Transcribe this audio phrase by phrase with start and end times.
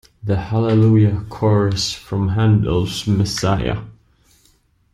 [0.23, 3.81] The Hallelujah Chorus from Handel's Messiah.